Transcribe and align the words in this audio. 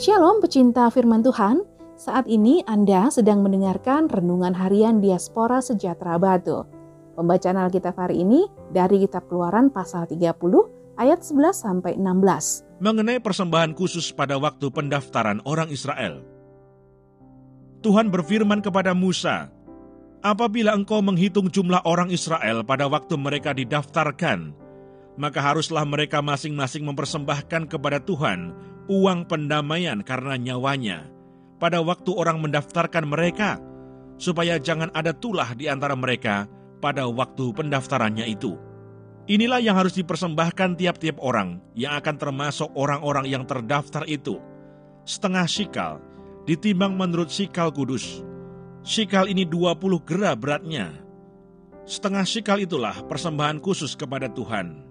Shalom 0.00 0.40
pecinta 0.40 0.88
firman 0.88 1.20
Tuhan, 1.20 1.60
saat 1.92 2.24
ini 2.24 2.64
Anda 2.64 3.12
sedang 3.12 3.44
mendengarkan 3.44 4.08
Renungan 4.08 4.56
Harian 4.56 4.96
Diaspora 4.96 5.60
Sejahtera 5.60 6.16
Batu. 6.16 6.64
Pembacaan 7.20 7.60
Alkitab 7.60 8.00
hari 8.00 8.24
ini 8.24 8.48
dari 8.72 9.04
Kitab 9.04 9.28
Keluaran 9.28 9.68
pasal 9.68 10.08
30 10.08 10.40
ayat 10.96 11.20
11 11.20 11.52
sampai 11.52 12.00
16. 12.00 12.80
Mengenai 12.80 13.20
persembahan 13.20 13.76
khusus 13.76 14.08
pada 14.16 14.40
waktu 14.40 14.72
pendaftaran 14.72 15.44
orang 15.44 15.68
Israel. 15.68 16.24
Tuhan 17.84 18.08
berfirman 18.08 18.64
kepada 18.64 18.96
Musa, 18.96 19.52
Apabila 20.24 20.72
engkau 20.72 21.04
menghitung 21.04 21.52
jumlah 21.52 21.84
orang 21.84 22.08
Israel 22.08 22.64
pada 22.64 22.88
waktu 22.88 23.20
mereka 23.20 23.52
didaftarkan, 23.52 24.56
maka 25.20 25.44
haruslah 25.44 25.84
mereka 25.84 26.24
masing-masing 26.24 26.88
mempersembahkan 26.88 27.68
kepada 27.68 28.00
Tuhan 28.00 28.56
uang 28.88 29.28
pendamaian 29.28 30.00
karena 30.00 30.40
nyawanya 30.40 31.20
pada 31.60 31.84
waktu 31.84 32.10
orang 32.16 32.40
mendaftarkan 32.40 33.04
mereka, 33.04 33.60
supaya 34.16 34.56
jangan 34.56 34.88
ada 34.96 35.12
tulah 35.12 35.52
di 35.52 35.68
antara 35.68 35.92
mereka 35.92 36.48
pada 36.80 37.04
waktu 37.04 37.52
pendaftarannya 37.52 38.24
itu. 38.32 38.56
Inilah 39.28 39.60
yang 39.60 39.76
harus 39.76 39.94
dipersembahkan 39.94 40.80
tiap-tiap 40.80 41.20
orang 41.20 41.60
yang 41.76 41.94
akan 42.00 42.16
termasuk 42.16 42.72
orang-orang 42.72 43.28
yang 43.28 43.44
terdaftar 43.44 44.08
itu. 44.08 44.40
Setengah 45.04 45.44
sikal 45.44 46.00
ditimbang 46.48 46.96
menurut 46.96 47.28
sikal 47.28 47.70
kudus. 47.70 48.24
Sikal 48.80 49.28
ini 49.28 49.44
20 49.44 50.00
gera 50.08 50.32
beratnya. 50.32 50.96
Setengah 51.84 52.24
sikal 52.24 52.58
itulah 52.64 52.96
persembahan 53.04 53.60
khusus 53.60 53.92
kepada 53.92 54.32
Tuhan 54.32 54.89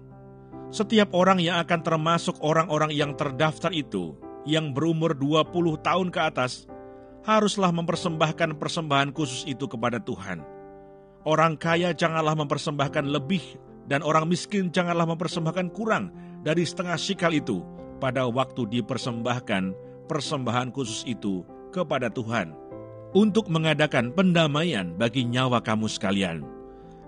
setiap 0.70 1.10
orang 1.14 1.42
yang 1.42 1.58
akan 1.58 1.82
termasuk 1.82 2.38
orang-orang 2.42 2.94
yang 2.94 3.18
terdaftar 3.18 3.74
itu, 3.74 4.14
yang 4.46 4.70
berumur 4.70 5.18
20 5.18 5.50
tahun 5.82 6.08
ke 6.14 6.20
atas, 6.22 6.70
haruslah 7.26 7.74
mempersembahkan 7.74 8.56
persembahan 8.56 9.10
khusus 9.10 9.44
itu 9.50 9.66
kepada 9.66 9.98
Tuhan. 9.98 10.46
Orang 11.26 11.60
kaya 11.60 11.92
janganlah 11.92 12.32
mempersembahkan 12.38 13.10
lebih, 13.10 13.42
dan 13.90 14.00
orang 14.06 14.30
miskin 14.30 14.70
janganlah 14.70 15.04
mempersembahkan 15.10 15.74
kurang 15.74 16.14
dari 16.46 16.62
setengah 16.62 16.96
sikal 16.96 17.34
itu 17.34 17.60
pada 17.98 18.24
waktu 18.30 18.64
dipersembahkan 18.70 19.74
persembahan 20.08 20.70
khusus 20.70 21.04
itu 21.04 21.44
kepada 21.74 22.08
Tuhan 22.08 22.54
untuk 23.10 23.50
mengadakan 23.50 24.14
pendamaian 24.14 24.94
bagi 24.94 25.26
nyawa 25.26 25.58
kamu 25.60 25.90
sekalian. 25.90 26.59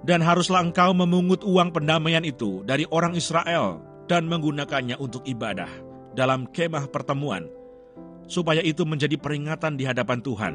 Dan 0.03 0.19
haruslah 0.19 0.67
engkau 0.67 0.91
memungut 0.91 1.47
uang 1.47 1.71
pendamaian 1.71 2.27
itu 2.27 2.67
dari 2.67 2.83
orang 2.91 3.15
Israel 3.15 3.79
dan 4.11 4.27
menggunakannya 4.27 4.99
untuk 4.99 5.23
ibadah 5.23 5.71
dalam 6.19 6.51
kemah 6.51 6.91
pertemuan, 6.91 7.47
supaya 8.27 8.59
itu 8.67 8.83
menjadi 8.83 9.15
peringatan 9.15 9.79
di 9.79 9.87
hadapan 9.87 10.19
Tuhan 10.19 10.55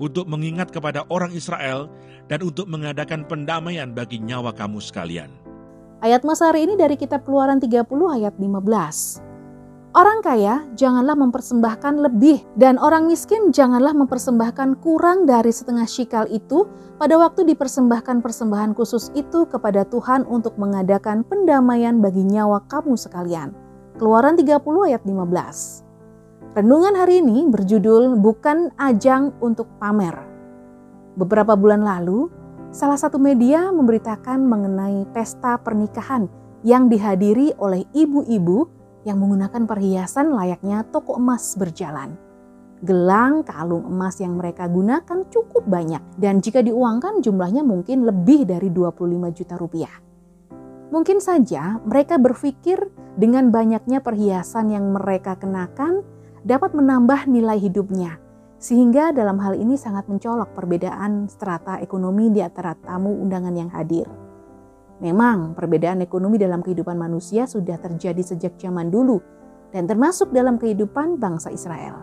untuk 0.00 0.24
mengingat 0.24 0.72
kepada 0.72 1.04
orang 1.12 1.36
Israel 1.36 1.92
dan 2.32 2.40
untuk 2.40 2.64
mengadakan 2.64 3.28
pendamaian 3.28 3.92
bagi 3.92 4.24
nyawa 4.24 4.56
kamu 4.56 4.80
sekalian. 4.80 5.28
Ayat 5.98 6.22
mas 6.22 6.40
hari 6.40 6.64
ini 6.64 6.78
dari 6.78 6.94
kitab 6.94 7.26
keluaran 7.26 7.58
30 7.60 7.84
ayat 7.92 8.34
15. 8.40 9.27
Orang 9.96 10.20
kaya 10.20 10.68
janganlah 10.76 11.16
mempersembahkan 11.16 12.04
lebih 12.04 12.44
dan 12.60 12.76
orang 12.76 13.08
miskin 13.08 13.56
janganlah 13.56 13.96
mempersembahkan 13.96 14.84
kurang 14.84 15.24
dari 15.24 15.48
setengah 15.48 15.88
shikal 15.88 16.28
itu 16.28 16.68
pada 17.00 17.16
waktu 17.16 17.48
dipersembahkan 17.48 18.20
persembahan 18.20 18.76
khusus 18.76 19.08
itu 19.16 19.48
kepada 19.48 19.88
Tuhan 19.88 20.28
untuk 20.28 20.60
mengadakan 20.60 21.24
pendamaian 21.24 22.04
bagi 22.04 22.20
nyawa 22.20 22.68
kamu 22.68 23.00
sekalian. 23.00 23.56
Keluaran 23.96 24.36
30 24.36 24.60
ayat 24.92 25.02
15. 25.08 26.52
Renungan 26.52 26.92
hari 26.92 27.24
ini 27.24 27.48
berjudul 27.48 28.12
Bukan 28.20 28.76
Ajang 28.76 29.32
untuk 29.40 29.72
Pamer. 29.80 30.20
Beberapa 31.16 31.56
bulan 31.56 31.80
lalu, 31.80 32.28
salah 32.76 33.00
satu 33.00 33.16
media 33.16 33.72
memberitakan 33.72 34.36
mengenai 34.44 35.08
pesta 35.16 35.56
pernikahan 35.56 36.28
yang 36.60 36.92
dihadiri 36.92 37.56
oleh 37.56 37.88
ibu-ibu 37.96 38.77
yang 39.06 39.22
menggunakan 39.22 39.66
perhiasan 39.68 40.34
layaknya 40.34 40.86
toko 40.88 41.18
emas 41.18 41.54
berjalan. 41.54 42.16
Gelang 42.78 43.42
kalung 43.42 43.90
emas 43.90 44.22
yang 44.22 44.38
mereka 44.38 44.70
gunakan 44.70 45.26
cukup 45.30 45.66
banyak 45.66 46.02
dan 46.14 46.38
jika 46.38 46.62
diuangkan 46.62 47.18
jumlahnya 47.18 47.66
mungkin 47.66 48.06
lebih 48.06 48.46
dari 48.46 48.70
25 48.70 49.34
juta 49.34 49.54
rupiah. 49.58 49.94
Mungkin 50.88 51.18
saja 51.20 51.82
mereka 51.84 52.16
berpikir 52.16 52.78
dengan 53.18 53.50
banyaknya 53.50 53.98
perhiasan 54.00 54.70
yang 54.72 54.94
mereka 54.94 55.34
kenakan 55.36 56.06
dapat 56.46 56.72
menambah 56.72 57.26
nilai 57.26 57.58
hidupnya. 57.58 58.22
Sehingga 58.58 59.14
dalam 59.14 59.38
hal 59.38 59.54
ini 59.54 59.78
sangat 59.78 60.10
mencolok 60.10 60.54
perbedaan 60.54 61.30
strata 61.30 61.78
ekonomi 61.78 62.30
di 62.30 62.42
antara 62.42 62.74
tamu 62.74 63.14
undangan 63.14 63.54
yang 63.54 63.70
hadir. 63.70 64.27
Memang 64.98 65.54
perbedaan 65.54 66.02
ekonomi 66.02 66.42
dalam 66.42 66.58
kehidupan 66.58 66.98
manusia 66.98 67.46
sudah 67.46 67.78
terjadi 67.78 68.18
sejak 68.18 68.58
zaman 68.58 68.90
dulu 68.90 69.22
dan 69.70 69.86
termasuk 69.86 70.34
dalam 70.34 70.58
kehidupan 70.58 71.22
bangsa 71.22 71.54
Israel. 71.54 72.02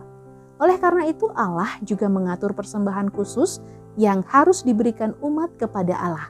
Oleh 0.64 0.80
karena 0.80 1.04
itu 1.12 1.28
Allah 1.36 1.68
juga 1.84 2.08
mengatur 2.08 2.56
persembahan 2.56 3.12
khusus 3.12 3.60
yang 4.00 4.24
harus 4.32 4.64
diberikan 4.64 5.12
umat 5.20 5.52
kepada 5.60 5.96
Allah. 6.00 6.28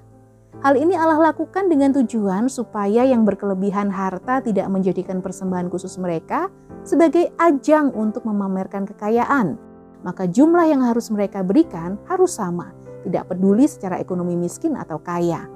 Hal 0.66 0.80
ini 0.80 0.98
Allah 0.98 1.30
lakukan 1.30 1.70
dengan 1.70 1.94
tujuan 1.94 2.50
supaya 2.50 3.06
yang 3.06 3.28
berkelebihan 3.28 3.92
harta 3.94 4.42
tidak 4.42 4.66
menjadikan 4.72 5.22
persembahan 5.22 5.70
khusus 5.70 6.00
mereka 6.02 6.50
sebagai 6.82 7.30
ajang 7.38 7.94
untuk 7.94 8.26
memamerkan 8.26 8.90
kekayaan. 8.90 9.62
Maka 10.02 10.26
jumlah 10.26 10.66
yang 10.66 10.82
harus 10.86 11.14
mereka 11.14 11.46
berikan 11.46 12.02
harus 12.10 12.38
sama, 12.38 12.74
tidak 13.06 13.30
peduli 13.30 13.70
secara 13.70 14.02
ekonomi 14.02 14.34
miskin 14.34 14.74
atau 14.74 14.98
kaya. 14.98 15.55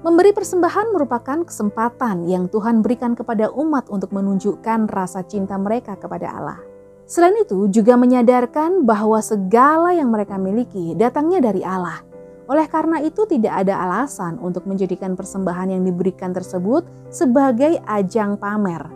Memberi 0.00 0.32
persembahan 0.32 0.96
merupakan 0.96 1.44
kesempatan 1.44 2.24
yang 2.24 2.48
Tuhan 2.48 2.80
berikan 2.80 3.12
kepada 3.12 3.52
umat 3.52 3.92
untuk 3.92 4.16
menunjukkan 4.16 4.88
rasa 4.88 5.20
cinta 5.28 5.60
mereka 5.60 5.92
kepada 5.92 6.32
Allah. 6.32 6.56
Selain 7.04 7.36
itu, 7.36 7.68
juga 7.68 8.00
menyadarkan 8.00 8.88
bahwa 8.88 9.20
segala 9.20 9.92
yang 9.92 10.08
mereka 10.08 10.40
miliki 10.40 10.96
datangnya 10.96 11.44
dari 11.44 11.60
Allah. 11.60 12.00
Oleh 12.48 12.64
karena 12.64 13.04
itu, 13.04 13.28
tidak 13.28 13.52
ada 13.60 13.76
alasan 13.76 14.40
untuk 14.40 14.64
menjadikan 14.64 15.12
persembahan 15.12 15.76
yang 15.76 15.84
diberikan 15.84 16.32
tersebut 16.32 16.88
sebagai 17.12 17.76
ajang 17.84 18.40
pamer. 18.40 18.88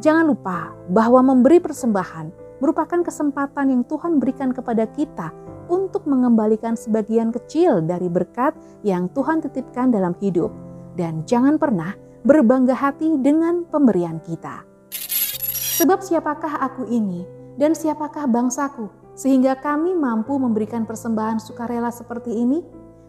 Jangan 0.00 0.24
lupa 0.24 0.72
bahwa 0.88 1.20
memberi 1.20 1.60
persembahan 1.60 2.32
merupakan 2.64 3.04
kesempatan 3.04 3.76
yang 3.76 3.82
Tuhan 3.84 4.16
berikan 4.16 4.56
kepada 4.56 4.88
kita 4.88 5.28
untuk 5.70 6.04
mengembalikan 6.10 6.74
sebagian 6.74 7.30
kecil 7.30 7.78
dari 7.80 8.10
berkat 8.10 8.58
yang 8.82 9.06
Tuhan 9.14 9.38
titipkan 9.38 9.94
dalam 9.94 10.18
hidup. 10.18 10.50
Dan 10.98 11.22
jangan 11.24 11.56
pernah 11.56 11.94
berbangga 12.26 12.74
hati 12.74 13.16
dengan 13.22 13.64
pemberian 13.70 14.18
kita. 14.20 14.66
Sebab 15.80 16.04
siapakah 16.04 16.60
aku 16.60 16.84
ini 16.90 17.24
dan 17.56 17.72
siapakah 17.72 18.28
bangsaku 18.28 18.90
sehingga 19.16 19.56
kami 19.56 19.96
mampu 19.96 20.36
memberikan 20.36 20.84
persembahan 20.84 21.40
sukarela 21.40 21.88
seperti 21.88 22.34
ini? 22.34 22.60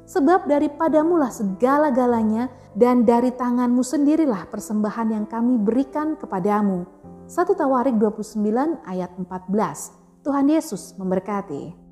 Sebab 0.08 0.48
daripadamulah 0.48 1.32
segala-galanya 1.32 2.52
dan 2.76 3.04
dari 3.08 3.32
tanganmu 3.32 3.80
sendirilah 3.80 4.48
persembahan 4.48 5.08
yang 5.12 5.26
kami 5.28 5.56
berikan 5.60 6.20
kepadamu. 6.20 6.84
1 7.32 7.48
Tawarik 7.56 7.96
29 7.96 8.84
ayat 8.84 9.12
14. 9.16 10.24
Tuhan 10.24 10.46
Yesus 10.52 10.96
memberkati. 11.00 11.91